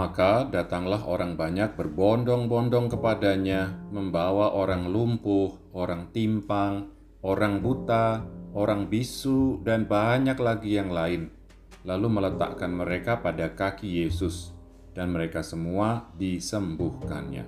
Maka 0.00 0.48
datanglah 0.48 1.04
orang 1.04 1.36
banyak 1.36 1.76
berbondong-bondong 1.76 2.88
kepadanya, 2.88 3.84
membawa 3.92 4.48
orang 4.56 4.88
lumpuh, 4.88 5.52
orang 5.76 6.08
timpang, 6.08 6.88
orang 7.20 7.60
buta, 7.60 8.24
orang 8.56 8.88
bisu, 8.88 9.60
dan 9.60 9.84
banyak 9.84 10.40
lagi 10.40 10.80
yang 10.80 10.88
lain, 10.88 11.28
lalu 11.84 12.16
meletakkan 12.16 12.72
mereka 12.72 13.20
pada 13.20 13.52
kaki 13.52 14.00
Yesus, 14.00 14.56
dan 14.96 15.12
mereka 15.12 15.44
semua 15.44 16.08
disembuhkannya. 16.16 17.44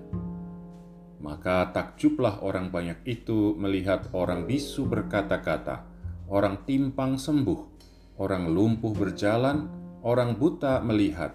Maka 1.25 1.73
takjublah 1.73 2.45
orang 2.45 2.69
banyak 2.69 3.00
itu 3.09 3.57
melihat 3.57 4.12
orang 4.12 4.45
bisu 4.45 4.84
berkata-kata, 4.93 5.89
orang 6.29 6.69
timpang 6.69 7.16
sembuh, 7.16 7.61
orang 8.20 8.45
lumpuh 8.53 8.92
berjalan, 8.92 9.73
orang 10.05 10.37
buta 10.37 10.84
melihat, 10.84 11.33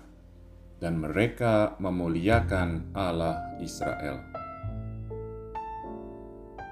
dan 0.78 1.02
mereka 1.02 1.78
memuliakan 1.82 2.94
Allah 2.94 3.58
Israel. 3.58 4.22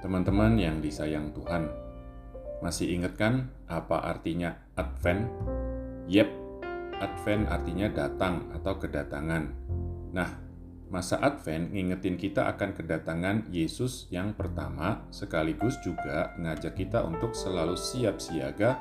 Teman-teman 0.06 0.62
yang 0.62 0.86
disayang 0.86 1.34
Tuhan, 1.34 1.66
masih 2.62 2.94
ingat 2.94 3.18
kan 3.18 3.50
apa 3.66 4.06
artinya 4.06 4.54
Advent? 4.78 5.26
Yep, 6.06 6.30
Advent 7.02 7.50
artinya 7.50 7.90
datang 7.90 8.54
atau 8.54 8.78
kedatangan. 8.78 9.44
Nah, 10.14 10.30
masa 10.94 11.18
Advent 11.26 11.74
ngingetin 11.74 12.22
kita 12.22 12.46
akan 12.54 12.78
kedatangan 12.78 13.50
Yesus 13.50 14.06
yang 14.14 14.38
pertama, 14.38 15.02
sekaligus 15.10 15.82
juga 15.82 16.38
ngajak 16.38 16.78
kita 16.78 17.02
untuk 17.02 17.34
selalu 17.34 17.74
siap 17.74 18.22
siaga 18.22 18.78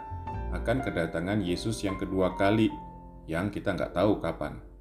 akan 0.53 0.85
kedatangan 0.85 1.41
Yesus 1.41 1.81
yang 1.83 1.97
kedua 1.97 2.37
kali, 2.37 2.69
yang 3.25 3.49
kita 3.49 3.73
nggak 3.73 3.97
tahu 3.97 4.21
kapan. 4.21 4.74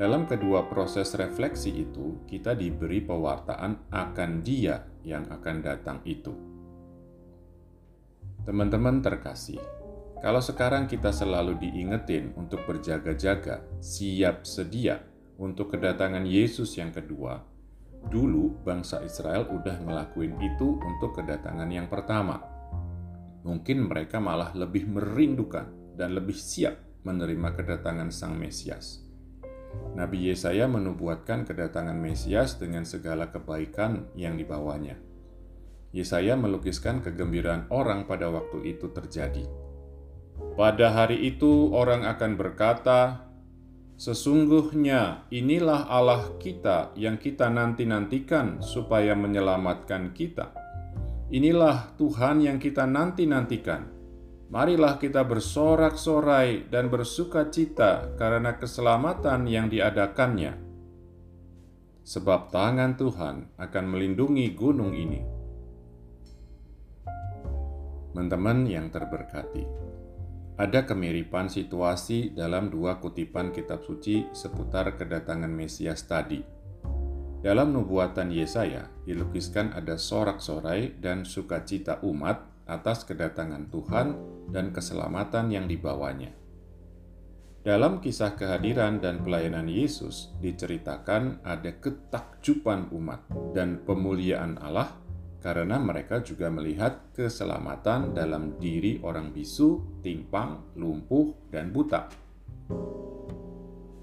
Dalam 0.00 0.24
kedua 0.24 0.64
proses 0.64 1.12
refleksi 1.12 1.84
itu, 1.84 2.24
kita 2.24 2.56
diberi 2.56 3.04
pewartaan 3.04 3.92
akan 3.92 4.40
Dia 4.40 4.80
yang 5.04 5.28
akan 5.28 5.56
datang 5.60 6.00
itu. 6.08 6.32
Teman-teman 8.48 9.04
terkasih, 9.04 9.60
kalau 10.24 10.40
sekarang 10.40 10.88
kita 10.88 11.12
selalu 11.12 11.60
diingetin 11.60 12.32
untuk 12.40 12.64
berjaga-jaga, 12.64 13.60
siap 13.84 14.48
sedia 14.48 15.04
untuk 15.36 15.76
kedatangan 15.76 16.24
Yesus 16.24 16.80
yang 16.80 16.96
kedua, 16.96 17.44
dulu 18.08 18.56
bangsa 18.64 19.04
Israel 19.04 19.52
udah 19.52 19.84
ngelakuin 19.84 20.32
itu 20.40 20.80
untuk 20.80 21.20
kedatangan 21.20 21.68
yang 21.68 21.92
pertama. 21.92 22.40
Mungkin 23.44 23.84
mereka 23.84 24.16
malah 24.16 24.56
lebih 24.56 24.88
merindukan 24.88 25.92
dan 25.92 26.16
lebih 26.16 26.40
siap 26.40 27.04
menerima 27.04 27.52
kedatangan 27.52 28.08
Sang 28.08 28.32
Mesias. 28.40 29.09
Nabi 29.94 30.30
Yesaya 30.30 30.70
menubuatkan 30.70 31.44
kedatangan 31.44 31.98
Mesias 31.98 32.56
dengan 32.56 32.86
segala 32.86 33.28
kebaikan 33.28 34.06
yang 34.14 34.38
dibawanya. 34.38 34.96
Yesaya 35.90 36.38
melukiskan 36.38 37.02
kegembiraan 37.02 37.66
orang 37.68 38.06
pada 38.06 38.30
waktu 38.30 38.78
itu 38.78 38.94
terjadi. 38.94 39.42
Pada 40.54 40.94
hari 40.94 41.20
itu, 41.26 41.74
orang 41.74 42.06
akan 42.06 42.38
berkata, 42.38 43.28
"Sesungguhnya 44.00 45.26
inilah 45.28 45.90
Allah 45.90 46.32
kita 46.40 46.94
yang 46.96 47.18
kita 47.20 47.50
nanti-nantikan 47.50 48.62
supaya 48.62 49.12
menyelamatkan 49.18 50.14
kita. 50.16 50.54
Inilah 51.34 51.92
Tuhan 51.98 52.40
yang 52.40 52.56
kita 52.56 52.86
nanti-nantikan." 52.86 53.99
Marilah 54.50 54.98
kita 54.98 55.22
bersorak-sorai 55.22 56.66
dan 56.66 56.90
bersuka 56.90 57.46
cita 57.54 58.18
karena 58.18 58.58
keselamatan 58.58 59.46
yang 59.46 59.70
diadakannya. 59.70 60.58
Sebab 62.02 62.50
tangan 62.50 62.98
Tuhan 62.98 63.54
akan 63.54 63.84
melindungi 63.86 64.50
gunung 64.50 64.90
ini. 64.90 65.22
Teman-teman 68.10 68.66
yang 68.66 68.90
terberkati, 68.90 69.62
ada 70.58 70.82
kemiripan 70.82 71.46
situasi 71.46 72.34
dalam 72.34 72.74
dua 72.74 72.98
kutipan 72.98 73.54
kitab 73.54 73.86
suci 73.86 74.34
seputar 74.34 74.98
kedatangan 74.98 75.46
Mesias 75.46 76.02
tadi. 76.10 76.42
Dalam 77.38 77.70
nubuatan 77.70 78.34
Yesaya 78.34 78.90
dilukiskan 79.06 79.78
ada 79.78 79.94
sorak-sorai 79.94 80.98
dan 80.98 81.22
sukacita 81.22 82.02
umat 82.02 82.49
atas 82.70 83.02
kedatangan 83.02 83.66
Tuhan 83.74 84.06
dan 84.54 84.70
keselamatan 84.70 85.50
yang 85.50 85.66
dibawanya. 85.66 86.30
Dalam 87.60 88.00
kisah 88.00 88.40
kehadiran 88.40 89.04
dan 89.04 89.20
pelayanan 89.20 89.68
Yesus 89.68 90.32
diceritakan 90.40 91.44
ada 91.44 91.76
ketakjuban 91.76 92.88
umat 92.94 93.28
dan 93.52 93.84
pemuliaan 93.84 94.56
Allah 94.64 94.96
karena 95.44 95.76
mereka 95.76 96.24
juga 96.24 96.48
melihat 96.48 97.12
keselamatan 97.12 98.16
dalam 98.16 98.56
diri 98.56 99.00
orang 99.04 99.32
bisu, 99.32 100.00
timpang, 100.00 100.72
lumpuh, 100.76 101.36
dan 101.52 101.68
buta. 101.68 102.08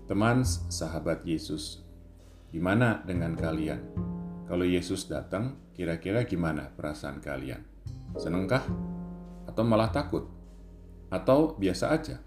Teman 0.06 0.46
sahabat 0.46 1.26
Yesus, 1.26 1.82
gimana 2.54 3.02
dengan 3.06 3.34
kalian? 3.34 3.82
Kalau 4.46 4.66
Yesus 4.66 5.10
datang, 5.10 5.74
kira-kira 5.74 6.26
gimana 6.30 6.74
perasaan 6.74 7.22
kalian? 7.22 7.77
Senengkah? 8.16 8.64
Atau 9.50 9.68
malah 9.68 9.92
takut? 9.92 10.24
Atau 11.12 11.60
biasa 11.60 11.92
aja? 11.92 12.24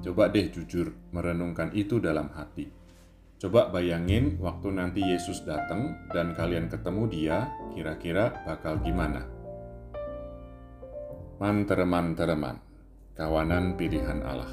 Coba 0.00 0.28
deh 0.32 0.48
jujur 0.52 0.92
merenungkan 1.12 1.72
itu 1.76 2.00
dalam 2.00 2.32
hati. 2.32 2.68
Coba 3.40 3.68
bayangin 3.68 4.40
waktu 4.40 4.72
nanti 4.72 5.04
Yesus 5.04 5.44
datang 5.44 6.08
dan 6.12 6.32
kalian 6.32 6.72
ketemu 6.72 7.02
dia, 7.12 7.38
kira-kira 7.76 8.40
bakal 8.48 8.80
gimana? 8.80 9.24
Mantereman-tereman, 11.40 12.56
kawanan 13.12 13.76
pilihan 13.76 14.24
Allah. 14.24 14.52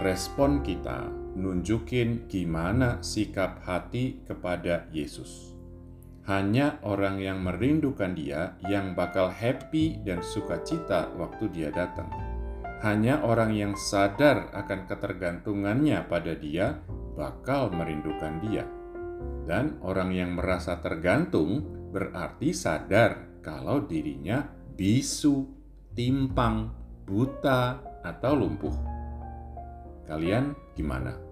Respon 0.00 0.64
kita 0.64 1.12
nunjukin 1.36 2.24
gimana 2.24 3.04
sikap 3.04 3.60
hati 3.68 4.24
kepada 4.24 4.88
Yesus. 4.96 5.59
Hanya 6.30 6.78
orang 6.86 7.18
yang 7.18 7.42
merindukan 7.42 8.14
Dia 8.14 8.54
yang 8.70 8.94
bakal 8.94 9.34
happy 9.34 9.98
dan 10.06 10.22
sukacita 10.22 11.10
waktu 11.18 11.50
Dia 11.50 11.74
datang. 11.74 12.06
Hanya 12.86 13.18
orang 13.26 13.50
yang 13.50 13.74
sadar 13.74 14.54
akan 14.54 14.86
ketergantungannya 14.86 16.06
pada 16.06 16.38
Dia 16.38 16.78
bakal 17.18 17.74
merindukan 17.74 18.38
Dia. 18.46 18.62
Dan 19.42 19.82
orang 19.82 20.14
yang 20.14 20.38
merasa 20.38 20.78
tergantung 20.78 21.66
berarti 21.90 22.54
sadar 22.54 23.42
kalau 23.42 23.82
dirinya 23.82 24.46
bisu, 24.78 25.50
timpang, 25.98 26.70
buta, 27.10 27.82
atau 28.06 28.38
lumpuh. 28.38 28.76
Kalian 30.06 30.54
gimana? 30.78 31.29